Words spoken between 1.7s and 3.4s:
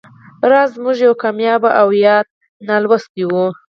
او یاد ناولسټ و